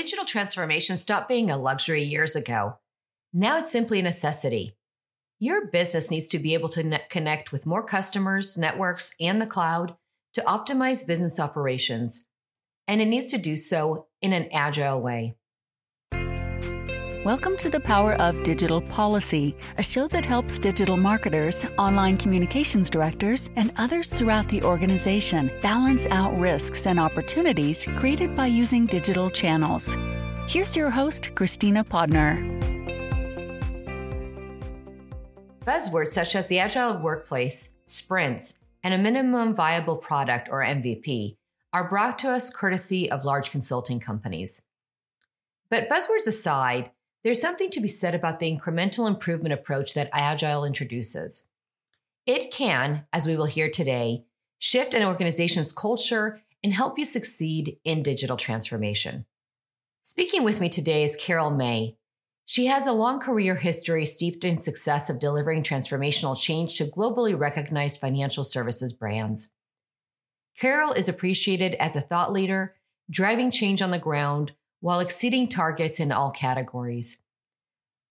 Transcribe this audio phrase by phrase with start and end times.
[0.00, 2.78] digital transformation stopped being a luxury years ago.
[3.32, 4.76] Now it's simply a necessity.
[5.40, 9.46] Your business needs to be able to ne- connect with more customers, networks, and the
[9.46, 9.96] cloud
[10.34, 12.28] to optimize business operations.
[12.86, 15.36] And it needs to do so in an agile way.
[17.28, 22.88] Welcome to the Power of Digital Policy, a show that helps digital marketers, online communications
[22.88, 29.28] directors, and others throughout the organization balance out risks and opportunities created by using digital
[29.28, 29.94] channels.
[30.48, 32.40] Here's your host, Kristina Podnar.
[35.66, 41.36] Buzzwords such as the agile workplace, sprints, and a minimum viable product or MVP
[41.74, 44.64] are brought to us courtesy of large consulting companies.
[45.68, 46.90] But buzzwords aside,
[47.28, 51.50] there's something to be said about the incremental improvement approach that Agile introduces.
[52.24, 54.24] It can, as we will hear today,
[54.58, 59.26] shift an organization's culture and help you succeed in digital transformation.
[60.00, 61.98] Speaking with me today is Carol May,
[62.46, 67.38] she has a long career history steeped in success of delivering transformational change to globally
[67.38, 69.50] recognized financial services brands.
[70.58, 72.74] Carol is appreciated as a thought leader,
[73.10, 77.20] driving change on the ground while exceeding targets in all categories.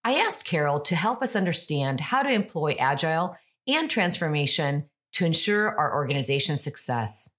[0.08, 3.36] I asked Carol to help us understand how to employ agile
[3.68, 7.34] and transformation to ensure our organization's success.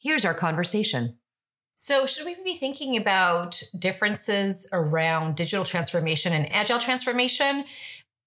[0.00, 1.18] Here's our conversation.
[1.74, 7.64] So, should we be thinking about differences around digital transformation and agile transformation?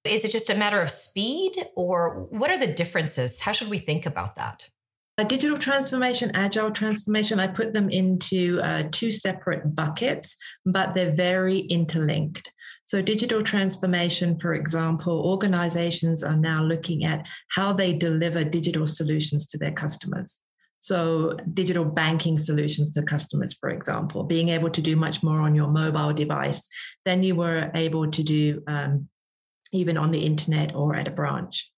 [0.04, 3.40] Is it just a matter of speed, or what are the differences?
[3.40, 4.70] How should we think about that?
[5.18, 11.16] A digital transformation, agile transformation, I put them into uh, two separate buckets, but they're
[11.16, 12.52] very interlinked.
[12.86, 19.48] So, digital transformation, for example, organizations are now looking at how they deliver digital solutions
[19.48, 20.40] to their customers.
[20.80, 25.56] So, digital banking solutions to customers, for example, being able to do much more on
[25.56, 26.68] your mobile device
[27.06, 29.10] than you were able to do um,
[29.72, 31.72] even on the internet or at a branch.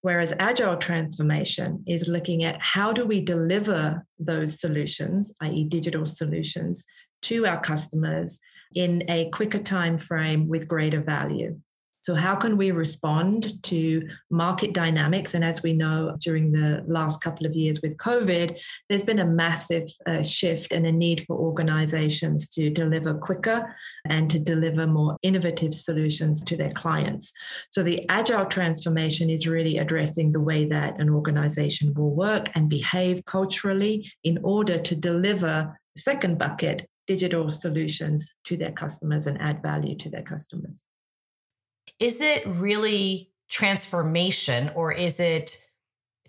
[0.00, 6.84] Whereas agile transformation is looking at how do we deliver those solutions, i.e., digital solutions,
[7.22, 8.40] to our customers
[8.74, 11.58] in a quicker time frame with greater value.
[12.02, 15.34] So, how can we respond to market dynamics?
[15.34, 19.26] And as we know, during the last couple of years with COVID, there's been a
[19.26, 23.72] massive uh, shift and a need for organizations to deliver quicker
[24.04, 27.32] and to deliver more innovative solutions to their clients.
[27.70, 32.68] So, the agile transformation is really addressing the way that an organization will work and
[32.68, 39.62] behave culturally in order to deliver second bucket digital solutions to their customers and add
[39.62, 40.86] value to their customers.
[41.98, 45.66] Is it really transformation or is it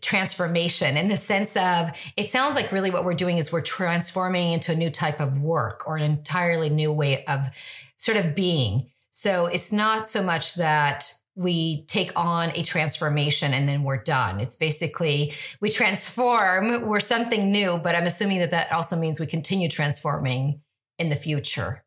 [0.01, 4.51] transformation in the sense of it sounds like really what we're doing is we're transforming
[4.51, 7.47] into a new type of work or an entirely new way of
[7.95, 8.89] sort of being.
[9.11, 14.39] So it's not so much that we take on a transformation and then we're done.
[14.39, 19.25] It's basically we transform, we're something new, but I'm assuming that that also means we
[19.25, 20.61] continue transforming
[20.99, 21.83] in the future.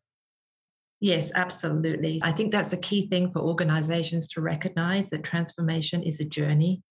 [0.99, 2.19] Yes, absolutely.
[2.23, 6.81] I think that's the key thing for organizations to recognize that transformation is a journey.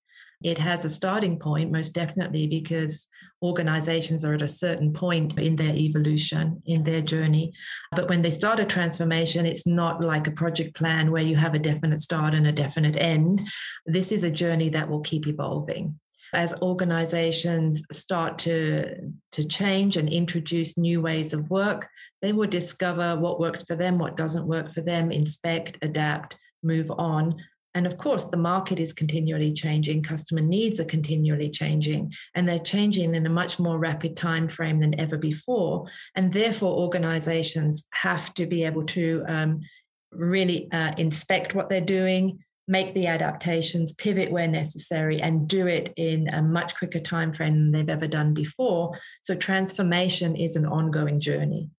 [0.44, 3.08] It has a starting point, most definitely, because
[3.42, 7.52] organizations are at a certain point in their evolution, in their journey.
[7.92, 11.54] But when they start a transformation, it's not like a project plan where you have
[11.54, 13.48] a definite start and a definite end.
[13.86, 15.98] This is a journey that will keep evolving
[16.32, 21.88] as organizations start to, to change and introduce new ways of work,
[22.22, 26.90] they will discover what works for them, what doesn't work for them, inspect, adapt, move
[26.98, 27.36] on.
[27.74, 32.58] And of course, the market is continually changing, customer needs are continually changing, and they're
[32.58, 35.86] changing in a much more rapid time frame than ever before.
[36.14, 39.60] And therefore, organizations have to be able to um,
[40.10, 42.38] really uh, inspect what they're doing,
[42.68, 47.54] make the adaptations, pivot where necessary, and do it in a much quicker time frame
[47.54, 48.98] than they've ever done before.
[49.22, 51.70] So transformation is an ongoing journey.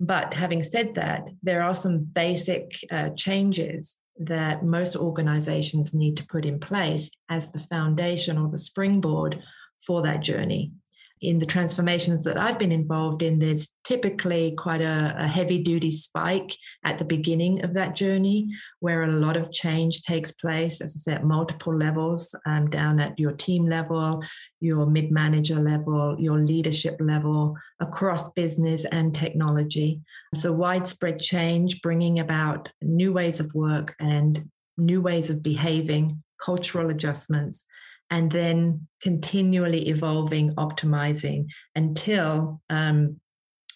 [0.00, 6.26] But having said that, there are some basic uh, changes that most organizations need to
[6.26, 9.42] put in place as the foundation or the springboard
[9.80, 10.72] for that journey
[11.20, 15.90] in the transformations that I've been involved in, there's typically quite a, a, heavy duty
[15.90, 18.48] spike at the beginning of that journey
[18.80, 23.18] where a lot of change takes place, as I said, multiple levels, um, down at
[23.18, 24.22] your team level,
[24.60, 30.00] your mid manager level, your leadership level, across business and technology.
[30.34, 36.90] So, widespread change, bringing about new ways of work and new ways of behaving, cultural
[36.90, 37.66] adjustments
[38.10, 43.20] and then continually evolving, optimizing until um,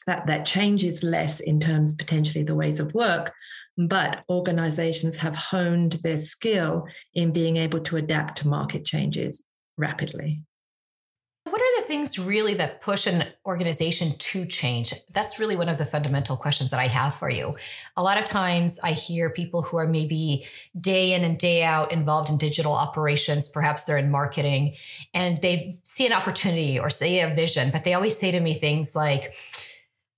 [0.06, 3.32] that, that change is less in terms potentially the ways of work,
[3.76, 9.42] but organizations have honed their skill in being able to adapt to market changes
[9.76, 10.42] rapidly.
[11.82, 14.94] The things really that push an organization to change?
[15.12, 17.56] That's really one of the fundamental questions that I have for you.
[17.96, 20.46] A lot of times I hear people who are maybe
[20.80, 24.76] day in and day out involved in digital operations, perhaps they're in marketing,
[25.12, 28.54] and they see an opportunity or say a vision, but they always say to me
[28.54, 29.34] things like,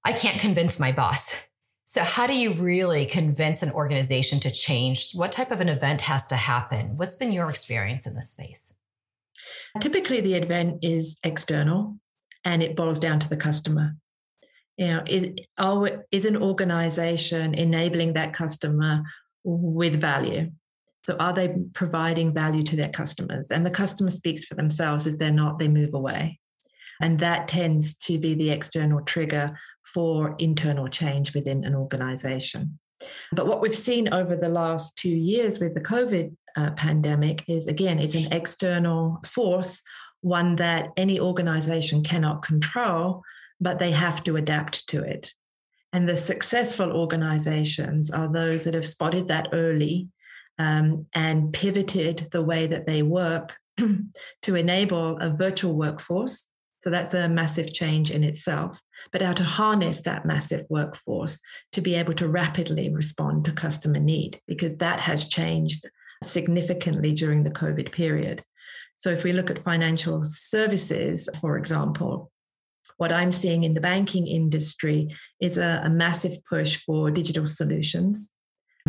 [0.04, 1.48] I can't convince my boss.
[1.86, 5.12] So, how do you really convince an organization to change?
[5.14, 6.98] What type of an event has to happen?
[6.98, 8.76] What's been your experience in this space?
[9.80, 11.98] Typically, the event is external
[12.44, 13.96] and it boils down to the customer.
[14.76, 15.30] You know, is,
[16.10, 19.02] is an organization enabling that customer
[19.44, 20.50] with value?
[21.04, 23.50] So, are they providing value to their customers?
[23.50, 25.06] And the customer speaks for themselves.
[25.06, 26.40] If they're not, they move away.
[27.00, 29.58] And that tends to be the external trigger
[29.92, 32.78] for internal change within an organization.
[33.32, 37.66] But what we've seen over the last two years with the COVID uh, pandemic is
[37.66, 39.82] again, it's an external force,
[40.20, 43.22] one that any organization cannot control,
[43.60, 45.32] but they have to adapt to it.
[45.92, 50.08] And the successful organizations are those that have spotted that early
[50.58, 53.56] um, and pivoted the way that they work
[54.42, 56.48] to enable a virtual workforce.
[56.82, 58.80] So that's a massive change in itself
[59.12, 61.40] but how to harness that massive workforce
[61.72, 65.88] to be able to rapidly respond to customer need, because that has changed
[66.24, 68.44] significantly during the COVID period.
[68.96, 72.30] So, if we look at financial services, for example,
[72.96, 78.30] what I'm seeing in the banking industry is a, a massive push for digital solutions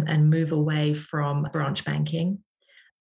[0.07, 2.39] and move away from branch banking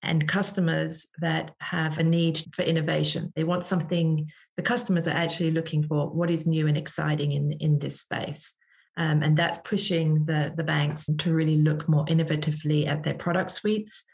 [0.02, 3.32] and customers that have a need for innovation.
[3.34, 7.52] They want something, the customers are actually looking for what is new and exciting in,
[7.52, 8.54] in this space.
[8.96, 13.50] Um, and that's pushing the, the banks to really look more innovatively at their product
[13.50, 14.04] suites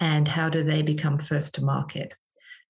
[0.00, 2.12] and how do they become first to market.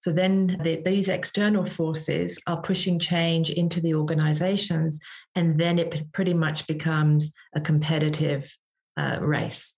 [0.00, 5.00] So then the, these external forces are pushing change into the organizations,
[5.34, 8.56] and then it pretty much becomes a competitive
[8.96, 9.74] uh, race.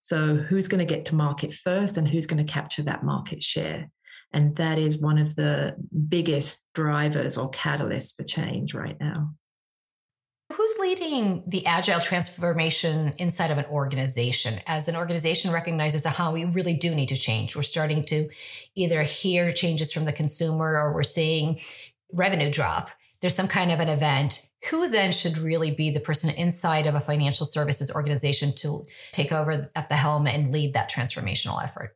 [0.00, 3.42] So, who's going to get to market first and who's going to capture that market
[3.42, 3.90] share?
[4.32, 5.76] And that is one of the
[6.08, 9.34] biggest drivers or catalysts for change right now.
[10.58, 14.58] Who's leading the agile transformation inside of an organization?
[14.66, 18.28] As an organization recognizes how we really do need to change, we're starting to
[18.74, 21.60] either hear changes from the consumer or we're seeing
[22.12, 22.90] revenue drop.
[23.20, 26.96] There's some kind of an event who then should really be the person inside of
[26.96, 31.94] a financial services organization to take over at the helm and lead that transformational effort?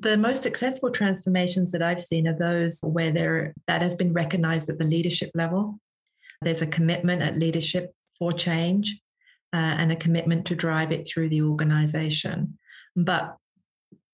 [0.00, 4.68] The most successful transformations that I've seen are those where there that has been recognized
[4.68, 5.78] at the leadership level.
[6.42, 9.00] There's a commitment at leadership for change
[9.52, 12.58] uh, and a commitment to drive it through the organization.
[12.96, 13.36] But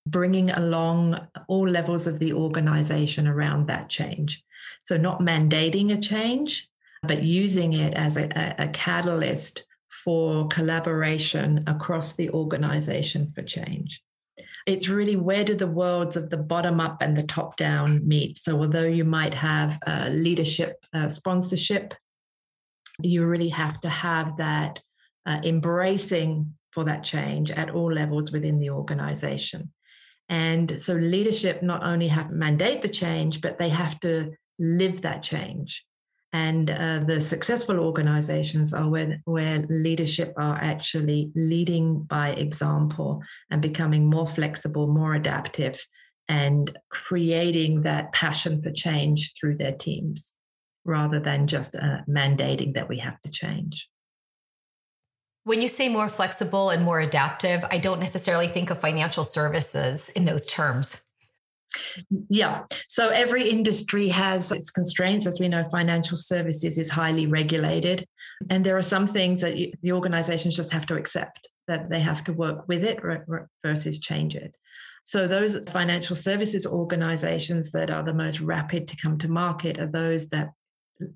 [0.07, 1.19] bringing along
[1.49, 4.43] all levels of the organization around that change.
[4.85, 6.69] So, not mandating a change,
[7.03, 14.03] but using it as a, a catalyst for collaboration across the organization for change.
[14.67, 18.37] It's really where do the worlds of the bottom up and the top down meet?
[18.39, 19.79] So, although you might have
[20.11, 21.95] leadership uh, sponsorship,
[23.01, 24.81] you really have to have that
[25.27, 29.73] uh, embracing for that change at all levels within the organization.
[30.29, 35.23] And so, leadership not only have mandate the change, but they have to live that
[35.23, 35.85] change.
[36.33, 43.63] And uh, the successful organizations are where, where leadership are actually leading by example and
[43.63, 45.87] becoming more flexible, more adaptive,
[46.27, 50.35] and creating that passion for change through their teams
[50.85, 53.89] rather than just uh, mandating that we have to change.
[55.45, 60.09] When you say more flexible and more adaptive, I don't necessarily think of financial services
[60.11, 61.03] in those terms.
[62.29, 62.65] Yeah.
[62.89, 65.27] So every industry has its constraints.
[65.27, 68.07] As we know, financial services is highly regulated.
[68.51, 72.01] And there are some things that you, the organizations just have to accept that they
[72.01, 73.01] have to work with it
[73.63, 74.55] versus change it.
[75.07, 79.87] So, those financial services organizations that are the most rapid to come to market are
[79.87, 80.51] those that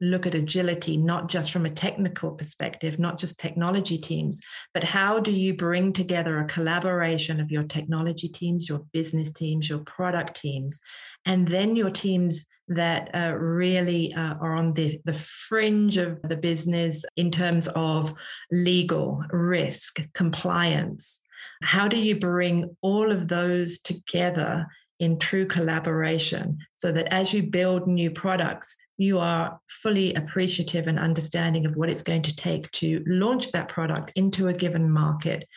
[0.00, 4.42] look at agility, not just from a technical perspective, not just technology teams,
[4.74, 9.68] but how do you bring together a collaboration of your technology teams, your business teams,
[9.68, 10.80] your product teams,
[11.24, 16.36] and then your teams that uh, really uh, are on the, the fringe of the
[16.36, 18.12] business in terms of
[18.52, 21.22] legal, risk, compliance.
[21.62, 24.66] How do you bring all of those together
[24.98, 30.98] in true collaboration so that as you build new products, you are fully appreciative and
[30.98, 35.48] understanding of what it's going to take to launch that product into a given market,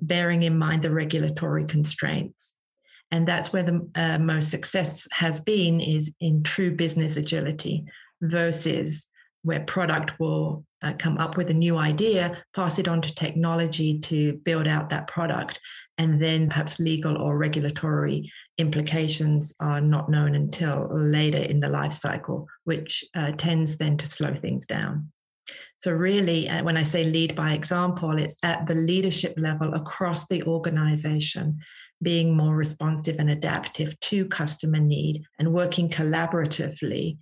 [0.00, 2.56] bearing in mind the regulatory constraints.
[3.10, 7.84] And that's where the uh, most success has been is in true business agility
[8.22, 9.08] versus
[9.42, 13.98] where product will uh, come up with a new idea, pass it on to technology
[13.98, 15.60] to build out that product,
[15.98, 21.92] and then perhaps legal or regulatory implications are not known until later in the life
[21.92, 25.10] cycle, which uh, tends then to slow things down.
[25.78, 30.26] So, really, uh, when I say lead by example, it's at the leadership level across
[30.28, 31.58] the organization,
[32.02, 37.18] being more responsive and adaptive to customer need and working collaboratively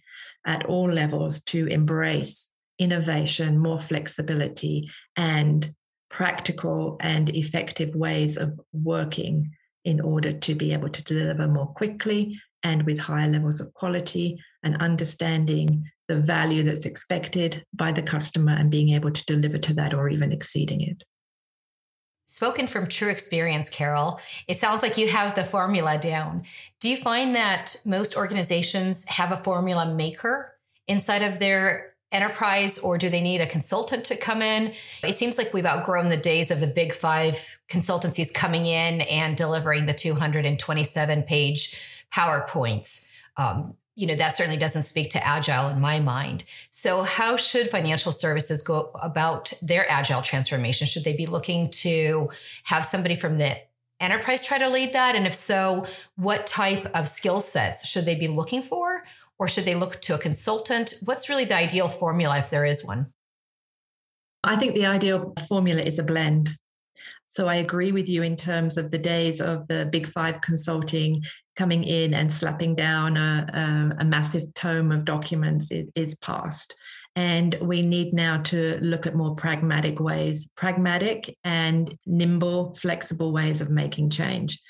[0.47, 5.75] at all levels to embrace innovation, more flexibility, and
[6.09, 9.51] practical and effective ways of working
[9.85, 14.39] in order to be able to deliver more quickly and with higher levels of quality
[14.63, 19.75] and understanding the value that's expected by the customer and being able to deliver to
[19.75, 21.03] that or even exceeding it.
[22.27, 26.45] Spoken from true experience, Carol, it sounds like you have the formula down.
[26.81, 30.55] Do you find that most organizations have a formula maker
[30.89, 34.75] inside of their enterprise, or do they need a consultant to come in?
[35.03, 39.37] It seems like we've outgrown the days of the big five consultancies coming in and
[39.37, 41.81] delivering the 227 page
[42.13, 43.09] PowerPoints.
[43.37, 46.45] Um, you know, that certainly doesn't speak to agile in my mind.
[46.71, 50.87] So, how should financial services go about their agile transformation?
[50.87, 52.31] Should they be looking to
[52.65, 53.57] have somebody from the
[54.01, 55.15] enterprise try to lead that?
[55.15, 59.05] And if so, what type of skill sets should they be looking for?
[59.39, 60.95] Or should they look to a consultant?
[61.05, 63.13] What's really the ideal formula if there is one?
[64.45, 66.51] I think the ideal formula is a blend.
[67.27, 71.23] So I agree with you in terms of the days of the big five consulting
[71.57, 73.47] coming in and slapping down a,
[73.99, 76.75] a, a massive tome of documents is past.
[77.15, 83.61] And we need now to look at more pragmatic ways, pragmatic and nimble, flexible ways
[83.61, 84.61] of making change.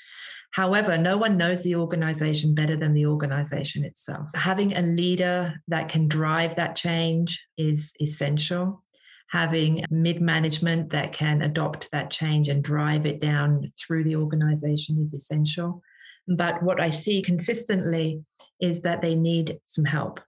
[0.53, 4.27] However, no one knows the organization better than the organization itself.
[4.35, 8.83] Having a leader that can drive that change is essential.
[9.31, 14.99] Having mid management that can adopt that change and drive it down through the organization
[14.99, 15.81] is essential.
[16.27, 18.23] But what I see consistently
[18.61, 20.21] is that they need some help.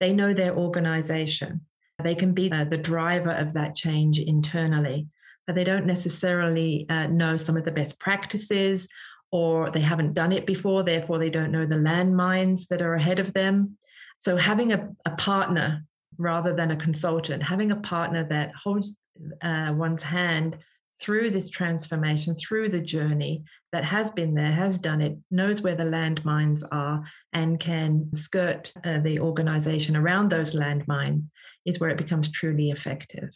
[0.00, 1.66] They know their organization.
[2.02, 5.08] They can be uh, the driver of that change internally,
[5.46, 8.88] but they don't necessarily uh, know some of the best practices
[9.30, 10.82] or they haven't done it before.
[10.82, 13.76] Therefore, they don't know the landmines that are ahead of them.
[14.20, 15.84] So, having a, a partner
[16.16, 18.96] rather than a consultant, having a partner that holds
[19.42, 20.58] uh, one's hand
[21.00, 25.76] through this transformation, through the journey that has been there, has done it, knows where
[25.76, 31.26] the landmines are, and can skirt uh, the organization around those landmines
[31.64, 33.30] is where it becomes truly effective.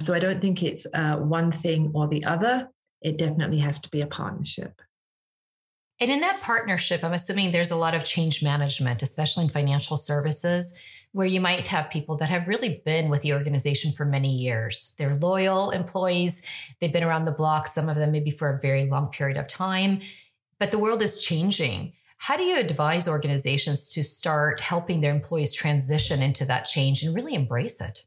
[0.00, 2.68] So I don't think it's uh, one thing or the other.
[3.00, 4.82] It definitely has to be a partnership.
[5.98, 9.96] And in that partnership, I'm assuming there's a lot of change management, especially in financial
[9.96, 10.78] services
[11.12, 14.94] where you might have people that have really been with the organization for many years.
[14.98, 16.44] They're loyal employees,
[16.78, 19.46] they've been around the block, some of them maybe for a very long period of
[19.46, 20.00] time,
[20.58, 21.94] but the world is changing.
[22.18, 27.14] How do you advise organizations to start helping their employees transition into that change and
[27.14, 28.04] really embrace it?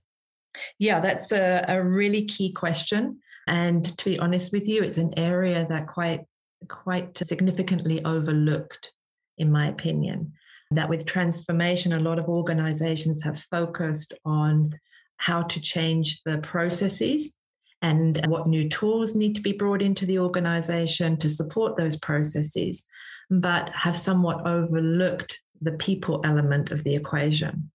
[0.77, 3.19] Yeah, that's a, a really key question.
[3.48, 6.22] And to be honest with you, it's an area that quite
[6.68, 8.92] quite significantly overlooked,
[9.38, 10.34] in my opinion
[10.72, 14.80] that with transformation, a lot of organizations have focused on
[15.18, 17.36] how to change the processes
[17.82, 22.86] and what new tools need to be brought into the organization to support those processes,
[23.30, 27.72] but have somewhat overlooked the people element of the equation.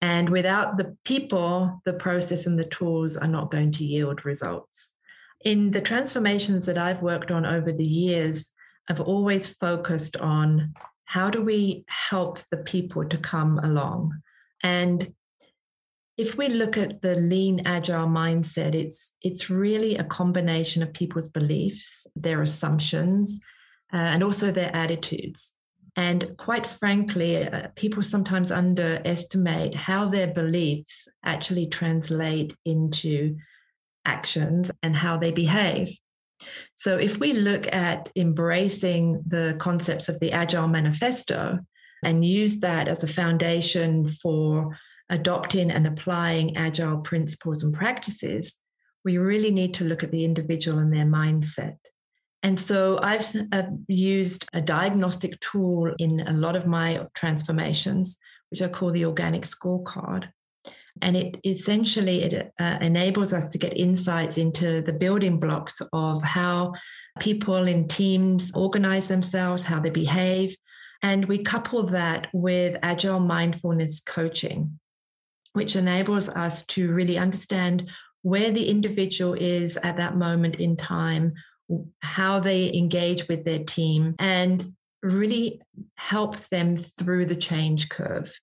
[0.00, 4.94] And without the people, the process and the tools are not going to yield results.
[5.44, 8.52] In the transformations that I've worked on over the years,
[8.88, 14.20] I've always focused on how do we help the people to come along?
[14.62, 15.14] And
[16.16, 21.28] if we look at the lean agile mindset, it's it's really a combination of people's
[21.28, 23.40] beliefs, their assumptions,
[23.92, 25.54] uh, and also their attitudes.
[25.96, 33.36] And quite frankly, uh, people sometimes underestimate how their beliefs actually translate into
[34.14, 35.96] actions and how they behave.
[36.74, 41.58] So, if we look at embracing the concepts of the Agile Manifesto
[42.04, 44.76] and use that as a foundation for
[45.10, 48.56] adopting and applying Agile principles and practices,
[49.04, 51.76] we really need to look at the individual and their mindset.
[52.42, 58.18] And so I've uh, used a diagnostic tool in a lot of my transformations,
[58.50, 60.28] which I call the organic scorecard.
[61.02, 66.22] And it essentially it uh, enables us to get insights into the building blocks of
[66.22, 66.74] how
[67.20, 70.56] people in teams organize themselves, how they behave.
[71.02, 74.78] And we couple that with agile mindfulness coaching,
[75.52, 77.88] which enables us to really understand
[78.22, 81.34] where the individual is at that moment in time,
[82.00, 85.60] how they engage with their team, and really
[85.96, 88.38] help them through the change curve.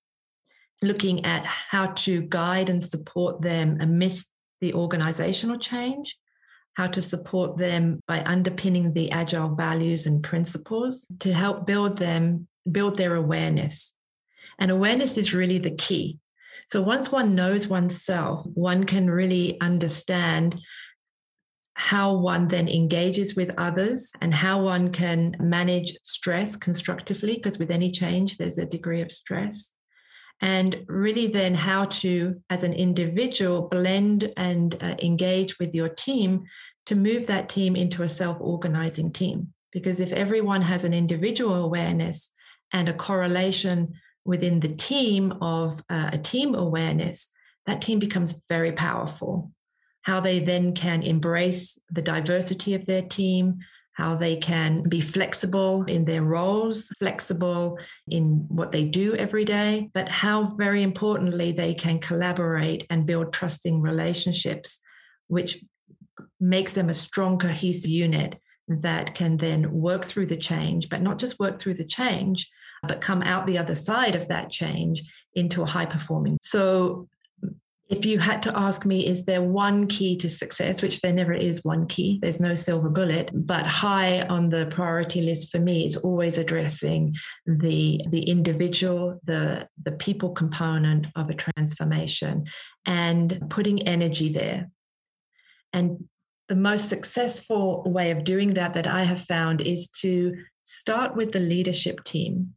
[0.82, 4.30] Looking at how to guide and support them amidst
[4.60, 6.18] the organizational change,
[6.74, 12.46] how to support them by underpinning the agile values and principles to help build them,
[12.70, 13.94] build their awareness.
[14.58, 16.18] And awareness is really the key.
[16.68, 20.58] So once one knows oneself, one can really understand
[21.74, 27.70] how one then engages with others and how one can manage stress constructively, because with
[27.70, 29.74] any change, there's a degree of stress.
[30.40, 36.44] And really, then how to, as an individual, blend and uh, engage with your team
[36.86, 39.52] to move that team into a self organizing team.
[39.72, 42.32] Because if everyone has an individual awareness
[42.72, 47.30] and a correlation within the team of uh, a team awareness,
[47.66, 49.50] that team becomes very powerful.
[50.02, 53.58] How they then can embrace the diversity of their team,
[53.96, 59.88] how they can be flexible in their roles, flexible in what they do every day,
[59.94, 64.80] but how very importantly they can collaborate and build trusting relationships,
[65.28, 65.64] which
[66.38, 68.38] makes them a strong, cohesive unit
[68.68, 72.50] that can then work through the change, but not just work through the change,
[72.86, 75.02] but come out the other side of that change
[75.34, 76.36] into a high performing.
[76.42, 77.08] So,
[77.88, 81.32] if you had to ask me, is there one key to success, which there never
[81.32, 85.86] is one key, there's no silver bullet, but high on the priority list for me
[85.86, 87.14] is always addressing
[87.46, 92.46] the, the individual, the, the people component of a transformation
[92.86, 94.68] and putting energy there.
[95.72, 96.08] And
[96.48, 100.34] the most successful way of doing that that I have found is to
[100.64, 102.54] start with the leadership team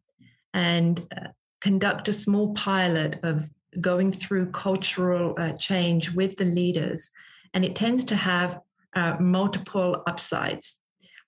[0.55, 1.27] and uh,
[1.61, 3.47] conduct a small pilot of
[3.79, 7.11] going through cultural uh, change with the leaders.
[7.53, 8.59] And it tends to have
[8.95, 10.77] uh, multiple upsides.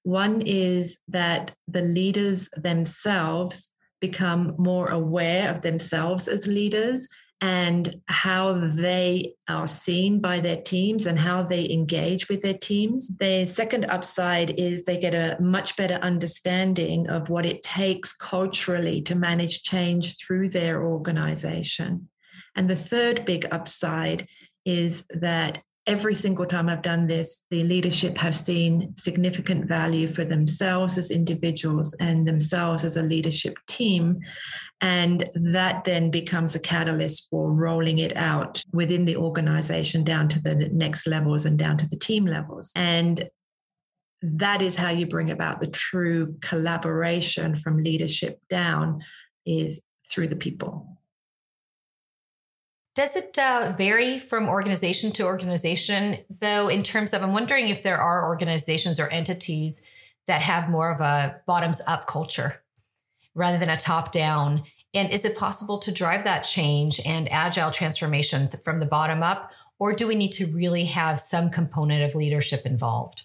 [0.04, 7.08] One is that the leaders themselves become more aware of themselves as leaders
[7.40, 13.10] and how they are seen by their teams and how they engage with their teams.
[13.20, 19.02] The second upside is they get a much better understanding of what it takes culturally
[19.04, 22.10] to manage change through their organization.
[22.56, 24.28] And the third big upside
[24.66, 30.24] is that every single time I've done this, the leadership have seen significant value for
[30.24, 34.20] themselves as individuals and themselves as a leadership team.
[34.80, 40.40] And that then becomes a catalyst for rolling it out within the organization down to
[40.40, 42.72] the next levels and down to the team levels.
[42.76, 43.30] And
[44.22, 49.04] that is how you bring about the true collaboration from leadership down
[49.48, 51.01] is through the people.
[52.94, 57.84] Does it uh, vary from organization to organization, though, in terms of, I'm wondering if
[57.84, 59.90] there are organizations or entities
[60.28, 62.62] that have more of a bottoms up culture
[63.34, 64.64] rather than a top down?
[64.94, 69.54] And is it possible to drive that change and agile transformation from the bottom up?
[69.80, 73.24] Or do we need to really have some component of leadership involved?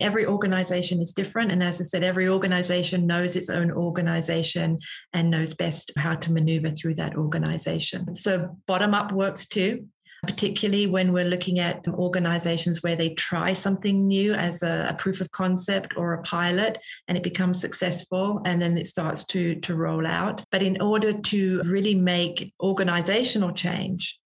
[0.00, 1.52] Every organization is different.
[1.52, 4.78] And as I said, every organization knows its own organization
[5.12, 8.14] and knows best how to maneuver through that organization.
[8.14, 9.86] So, bottom up works too
[10.26, 15.20] particularly when we're looking at organizations where they try something new as a, a, proof
[15.20, 19.74] of concept or a pilot and it becomes successful and then it starts to, to
[19.74, 20.42] roll out.
[20.50, 24.19] But in order to really make organizational change,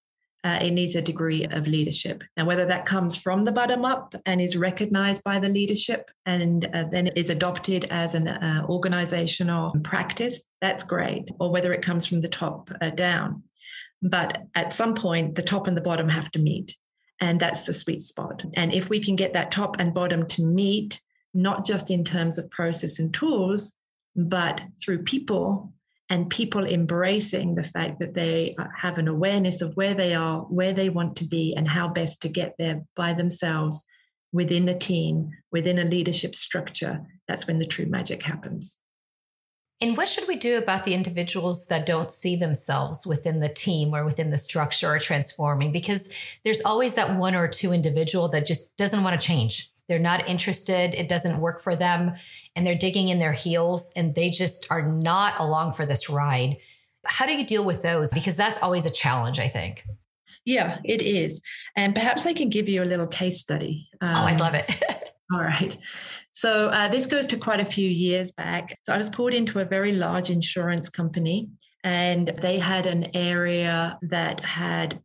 [0.45, 2.23] uh, it needs a degree of leadership.
[2.37, 6.69] Now, whether that comes from the bottom up and is recognized by the leadership and
[6.75, 11.31] uh, then is adopted as an uh, organizational practice, that's great.
[11.41, 13.43] Or whether it comes from the top uh, down.
[14.03, 16.77] But at some point, the top and the bottom have to meet.
[17.21, 18.45] And that's the sweet spot.
[18.55, 21.01] And if we can get that top and bottom to meet,
[21.33, 23.73] not just in terms of process and tools,
[24.15, 25.73] but through people
[26.11, 30.41] and people embracing the fact that they uh, have an awareness of where they are,
[30.43, 33.85] where they want to be, and how best to get there by themselves
[34.33, 38.81] within a team, within a leadership structure, that's when the true magic happens.
[39.81, 43.95] And what should we do about the individuals that don't see themselves within the team
[43.95, 45.73] or within the structure or transforming?
[45.73, 46.13] Because
[46.45, 49.71] there's always that one or two individual that just doesn't want to change.
[49.89, 50.95] They're not interested.
[50.95, 52.15] It doesn't work for them.
[52.57, 56.57] And they're digging in their heels and they just are not along for this ride.
[57.05, 58.13] How do you deal with those?
[58.15, 59.85] Because that's always a challenge, I think.
[60.45, 61.41] Yeah, it is.
[61.77, 63.89] And perhaps I can give you a little case study.
[64.01, 64.71] Um, oh, I'd love it.
[65.33, 65.77] all right.
[66.31, 68.79] So uh, this goes to quite a few years back.
[68.85, 71.49] So I was pulled into a very large insurance company,
[71.83, 75.01] and they had an area that had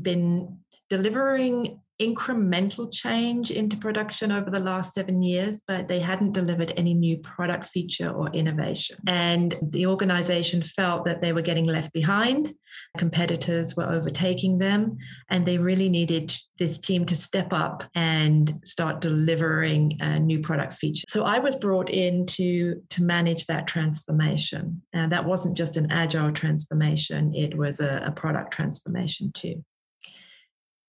[0.00, 0.58] been
[0.88, 6.92] delivering incremental change into production over the last seven years, but they hadn't delivered any
[6.92, 8.98] new product feature or innovation.
[9.06, 12.54] And the organization felt that they were getting left behind.
[12.98, 14.98] Competitors were overtaking them,
[15.30, 20.74] and they really needed this team to step up and start delivering a new product
[20.74, 21.04] feature.
[21.08, 24.82] So I was brought in to, to manage that transformation.
[24.92, 29.64] And that wasn't just an agile transformation, it was a, a product transformation too.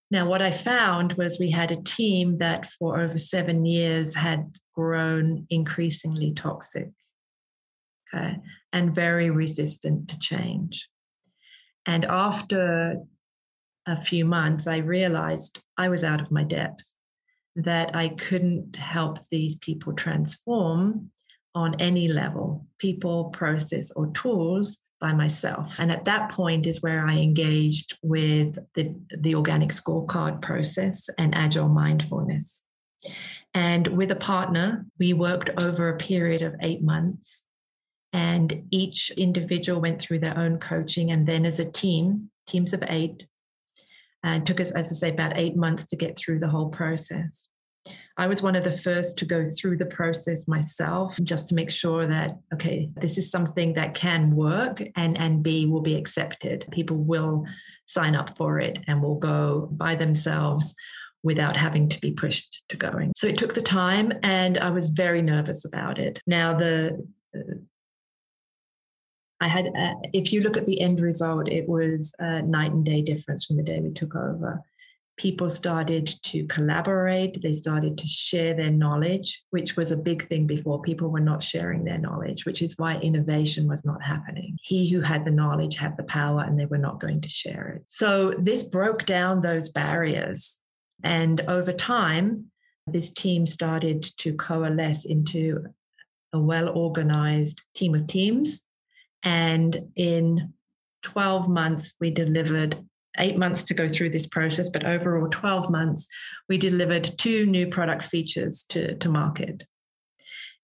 [0.10, 4.56] Now, what I found was we had a team that for over seven years had
[4.74, 6.90] grown increasingly toxic,
[8.14, 8.38] okay,
[8.72, 10.88] and very resistant to change.
[11.86, 13.02] And after
[13.86, 16.96] a few months, I realized I was out of my depth,
[17.58, 21.12] that I couldn't help these people transform
[21.56, 25.80] on any level people, process, or tools by myself.
[25.80, 31.36] And at that point is where I engaged with the, the organic scorecard process and
[31.36, 32.64] agile mindfulness.
[33.54, 37.46] And with a partner, we worked over a period of eight months.
[38.14, 41.12] And each individual went through their own coaching.
[41.12, 43.28] And then as a team, teams of eight,
[44.24, 47.50] and took us, as I say, about eight months to get through the whole process.
[48.18, 51.70] I was one of the first to go through the process myself just to make
[51.70, 56.66] sure that, okay, this is something that can work and, and B will be accepted.
[56.72, 57.46] People will
[57.86, 60.76] sign up for it and will go by themselves
[61.24, 63.12] without having to be pushed to going.
[63.16, 66.22] So it took the time and I was very nervous about it.
[66.26, 67.06] Now, the
[69.40, 72.84] I had, uh, if you look at the end result, it was a night and
[72.84, 74.64] day difference from the day we took over
[75.18, 80.46] people started to collaborate they started to share their knowledge which was a big thing
[80.48, 80.82] before.
[80.82, 84.58] People were not sharing their knowledge which is why innovation was not happening.
[84.62, 87.68] He who had the knowledge had the power and they were not going to share
[87.70, 87.84] it.
[87.88, 90.60] So this broke down those barriers.
[91.04, 92.52] And over time
[92.86, 95.66] this team started to coalesce into
[96.32, 98.62] a well organized team of teams.
[99.24, 100.54] And in
[101.04, 102.78] 12 months we delivered
[103.18, 106.08] eight months to go through this process, but overall 12 months,
[106.50, 109.66] we delivered two new product features to, to market.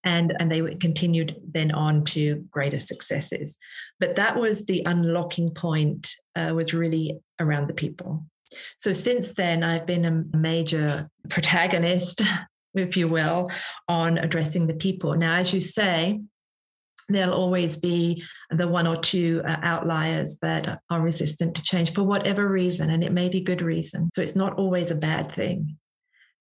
[0.03, 3.57] And, and they continued then on to greater successes.
[3.99, 8.23] But that was the unlocking point, uh, was really around the people.
[8.77, 12.21] So since then, I've been a major protagonist,
[12.73, 13.49] if you will,
[13.87, 15.15] on addressing the people.
[15.15, 16.19] Now, as you say,
[17.09, 22.03] there'll always be the one or two uh, outliers that are resistant to change for
[22.03, 24.09] whatever reason, and it may be good reason.
[24.15, 25.77] So it's not always a bad thing.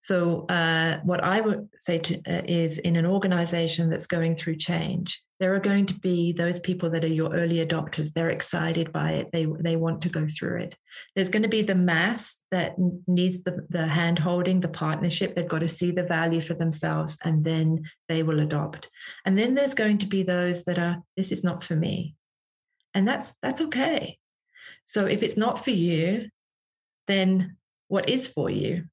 [0.03, 4.57] So, uh, what I would say to, uh, is in an organization that's going through
[4.57, 8.13] change, there are going to be those people that are your early adopters.
[8.13, 9.31] They're excited by it.
[9.33, 10.77] They, they want to go through it.
[11.15, 12.75] There's going to be the mass that
[13.07, 15.35] needs the, the hand holding, the partnership.
[15.35, 18.89] They've got to see the value for themselves and then they will adopt.
[19.25, 22.15] And then there's going to be those that are, this is not for me.
[22.95, 24.19] And that's that's okay.
[24.85, 26.29] So if it's not for you,
[27.07, 27.57] then
[27.89, 28.85] what is for you?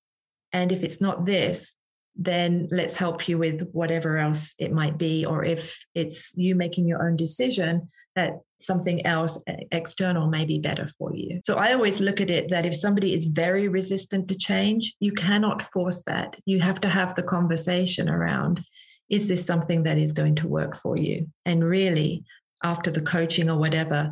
[0.52, 1.76] And if it's not this,
[2.16, 5.26] then let's help you with whatever else it might be.
[5.26, 10.90] Or if it's you making your own decision, that something else external may be better
[10.98, 11.40] for you.
[11.46, 15.14] So I always look at it that if somebody is very resistant to change, you
[15.14, 16.36] cannot force that.
[16.46, 18.66] You have to have the conversation around
[19.10, 21.28] is this something that is going to work for you?
[21.46, 22.24] And really,
[22.64, 24.12] after the coaching or whatever,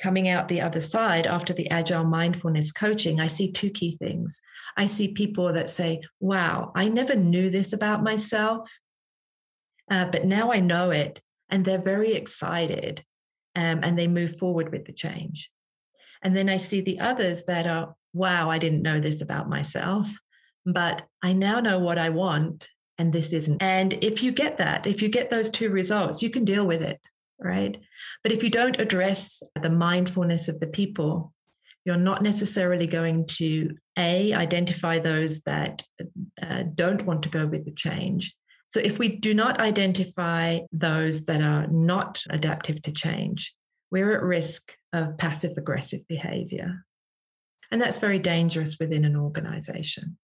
[0.00, 4.40] coming out the other side after the agile mindfulness coaching, I see two key things.
[4.76, 8.70] I see people that say, wow, I never knew this about myself,
[9.90, 11.20] uh, but now I know it.
[11.48, 13.04] And they're very excited
[13.54, 15.50] um, and they move forward with the change.
[16.22, 20.10] And then I see the others that are, wow, I didn't know this about myself,
[20.64, 23.62] but I now know what I want and this isn't.
[23.62, 26.82] And if you get that, if you get those two results, you can deal with
[26.82, 27.00] it,
[27.38, 27.78] right?
[28.22, 31.32] But if you don't address the mindfulness of the people,
[31.84, 35.84] you're not necessarily going to a identify those that
[36.42, 38.34] uh, don't want to go with the change.
[38.68, 43.54] So if we do not identify those that are not adaptive to change
[43.90, 46.84] we're at risk of passive aggressive behavior.
[47.70, 50.18] And that's very dangerous within an organization.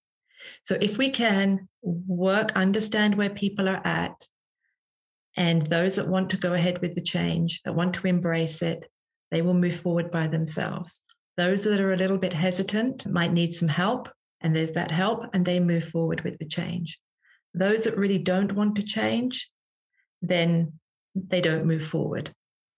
[0.64, 4.26] So if we can work understand where people are at
[5.36, 8.88] and those that want to go ahead with the change that want to embrace it
[9.32, 11.00] they will move forward by themselves.
[11.38, 14.10] Those that are a little bit hesitant might need some help,
[14.42, 17.00] and there's that help, and they move forward with the change.
[17.54, 19.50] Those that really don't want to change,
[20.20, 20.74] then
[21.14, 22.34] they don't move forward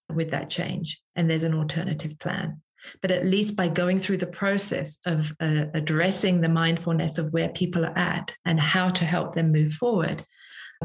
[0.08, 2.62] with that change, and there's an alternative plan.
[3.02, 7.48] But at least by going through the process of uh, addressing the mindfulness of where
[7.48, 10.24] people are at and how to help them move forward,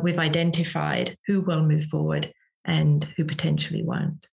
[0.03, 2.33] we've identified who will move forward
[2.65, 4.27] and who potentially won't.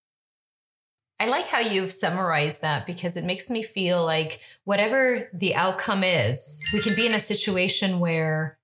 [1.18, 6.04] I like how you've summarized that because it makes me feel like whatever the outcome
[6.04, 8.58] is, we can be in a situation where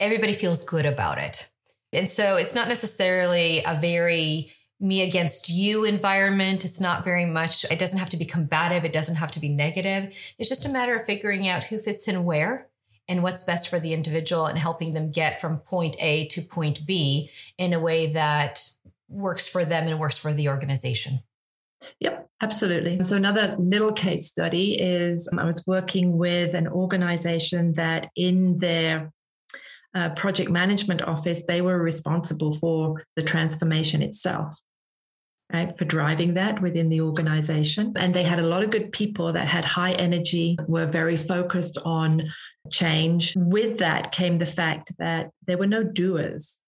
[0.00, 1.48] everybody feels good about it.
[1.92, 6.64] And so it's not necessarily a very me against you environment.
[6.64, 9.48] It's not very much, it doesn't have to be combative, it doesn't have to be
[9.48, 10.12] negative.
[10.38, 12.68] It's just a matter of figuring out who fits in where
[13.08, 16.86] and what's best for the individual and helping them get from point A to point
[16.86, 18.66] B in a way that
[19.08, 21.20] works for them and works for the organization.
[22.00, 23.02] Yep, absolutely.
[23.04, 28.56] So, another little case study is um, I was working with an organization that in
[28.56, 29.12] their
[29.94, 34.58] uh, project management office, they were responsible for the transformation itself.
[35.52, 37.92] Right, for driving that within the organization.
[37.96, 41.78] And they had a lot of good people that had high energy, were very focused
[41.84, 42.22] on
[42.70, 43.34] change.
[43.36, 46.60] With that came the fact that there were no doers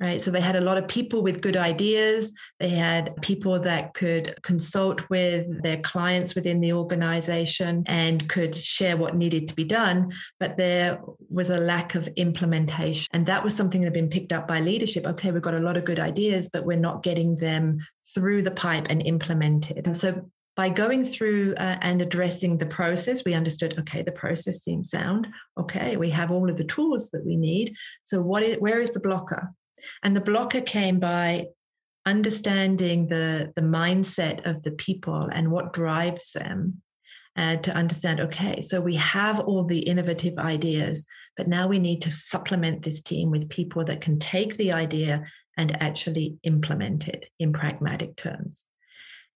[0.00, 0.22] right?
[0.22, 2.32] So they had a lot of people with good ideas.
[2.58, 8.96] They had people that could consult with their clients within the organization and could share
[8.96, 10.12] what needed to be done.
[10.40, 13.08] But there was a lack of implementation.
[13.12, 15.06] And that was something that had been picked up by leadership.
[15.06, 17.78] Okay, we've got a lot of good ideas, but we're not getting them
[18.14, 19.86] through the pipe and implemented.
[19.86, 24.62] And so by going through uh, and addressing the process, we understood okay, the process
[24.62, 25.28] seems sound.
[25.58, 27.74] Okay, we have all of the tools that we need.
[28.04, 29.52] So, what is, where is the blocker?
[30.02, 31.46] And the blocker came by
[32.06, 36.82] understanding the, the mindset of the people and what drives them.
[37.36, 42.02] And to understand, okay, so we have all the innovative ideas, but now we need
[42.02, 45.24] to supplement this team with people that can take the idea
[45.56, 48.66] and actually implement it in pragmatic terms.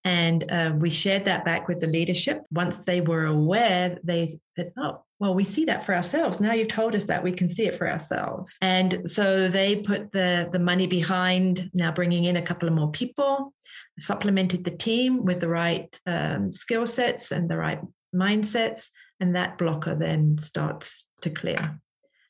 [0.05, 2.43] And uh, we shared that back with the leadership.
[2.51, 6.41] Once they were aware, they said, oh, well, we see that for ourselves.
[6.41, 8.59] Now you've told us that we can see it for ourselves.
[8.61, 12.91] And so they put the, the money behind now bringing in a couple of more
[12.91, 13.55] people,
[13.99, 17.81] supplemented the team with the right um, skill sets and the right
[18.15, 18.91] mindsets.
[19.21, 21.81] And that blocker then starts to clear.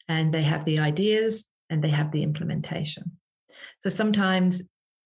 [0.06, 3.12] And they have the ideas and they have the implementation.
[3.80, 4.62] So sometimes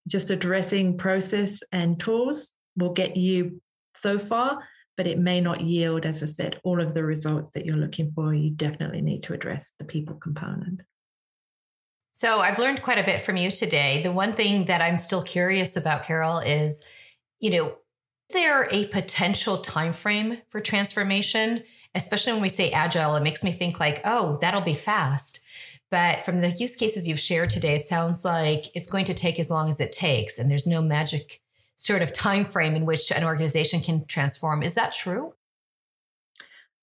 [0.07, 3.61] just addressing process and tools will get you
[3.95, 4.59] so far,
[4.97, 8.13] but it may not yield, as I said, all of the results that you're looking
[8.15, 8.33] for.
[8.33, 10.81] You definitely need to address the people component.
[12.13, 14.03] So I've learned quite a bit from you today.
[14.03, 16.85] The one thing that I'm still curious about, Carol, is,
[17.39, 21.63] you know, is there a potential time frame for transformation?
[21.95, 25.45] Especially when we say agile, it makes me think like, oh, that'll be fast.
[25.91, 29.39] But from the use cases you've shared today, it sounds like it's going to take
[29.39, 31.41] as long as it takes, and there's no magic
[31.79, 34.65] sort of time frame in which an organization can transform.
[34.65, 35.33] Is that true?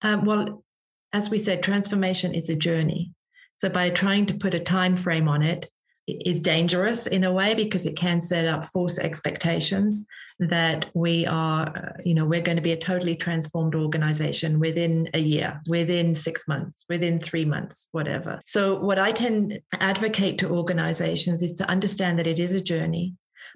[0.01, 0.63] Um, well,
[1.11, 3.11] as we said, transformation is a journey.
[3.57, 5.69] So by trying to put a time frame on it,
[6.07, 10.05] it is dangerous in a way because it can set up false expectations
[10.39, 15.09] that we are, uh, you know, we're going to be a totally transformed organization within
[15.13, 18.39] a year, within six months, within three months, whatever.
[18.45, 23.15] So, what I tend advocate to organizations is to understand that it is a journey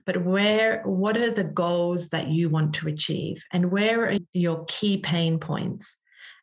[0.10, 3.44] but where what are the goals that you want to achieve?
[3.54, 6.00] And where are your key pain points?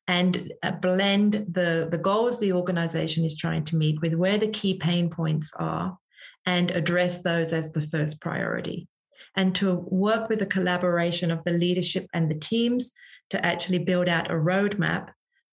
[0.06, 4.46] And uh, blend the the goals the organization is trying to meet with where the
[4.46, 5.98] key pain points are
[6.46, 8.86] and address those as the first priority.
[9.34, 12.92] And to work with the collaboration of the leadership and the teams
[13.30, 15.08] to actually build out a roadmap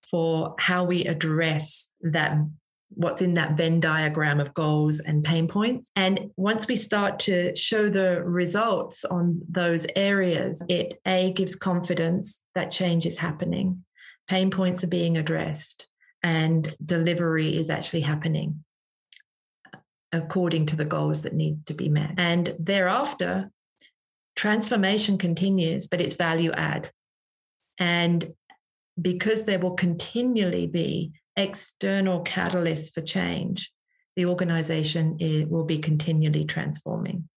[0.07, 2.37] for how we address that
[2.95, 5.91] what's in that Venn diagram of goals and pain points.
[5.95, 12.41] And once we start to show the results on those areas, it A gives confidence
[12.55, 13.83] that change is happening,
[14.27, 15.87] pain points are being addressed,
[16.21, 18.63] and delivery is actually happening
[20.11, 22.13] according to the goals that need to be met.
[22.17, 23.49] And thereafter,
[24.35, 26.91] transformation continues, but it's value add.
[27.79, 28.33] And
[29.01, 33.71] because there will continually be external catalyst for change,
[34.15, 37.27] the organization eh, will be continually transforming.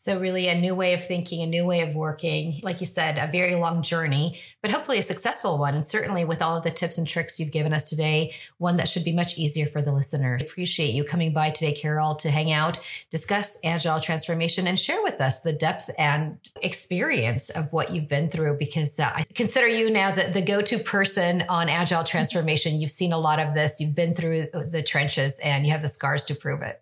[0.00, 2.58] So, really, a new way of thinking, a new way of working.
[2.62, 5.74] Like you said, a very long journey, but hopefully a successful one.
[5.74, 8.88] And certainly, with all of the tips and tricks you've given us today, one that
[8.88, 10.38] should be much easier for the listener.
[10.40, 15.20] Appreciate you coming by today, Carol, to hang out, discuss agile transformation, and share with
[15.20, 18.56] us the depth and experience of what you've been through.
[18.56, 22.80] Because uh, I consider you now the, the go to person on agile transformation.
[22.80, 25.88] You've seen a lot of this, you've been through the trenches, and you have the
[25.88, 26.80] scars to prove it.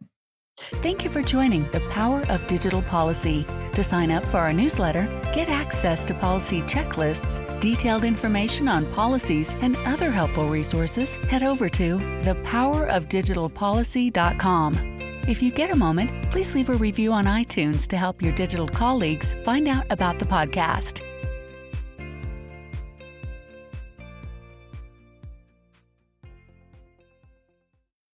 [0.83, 3.47] Thank you for joining the Power of Digital Policy.
[3.75, 9.55] To sign up for our newsletter, get access to policy checklists, detailed information on policies,
[9.61, 14.99] and other helpful resources, head over to thepowerofdigitalpolicy.com.
[15.29, 18.67] If you get a moment, please leave a review on iTunes to help your digital
[18.67, 21.03] colleagues find out about the podcast.